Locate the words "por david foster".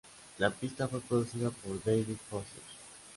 1.51-2.63